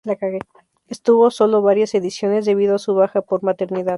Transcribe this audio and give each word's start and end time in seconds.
Estuvo 0.87 1.29
solo 1.29 1.61
varias 1.61 1.93
ediciones, 1.93 2.43
debido 2.45 2.73
a 2.73 2.79
su 2.79 2.95
baja 2.95 3.21
por 3.21 3.43
maternidad. 3.43 3.89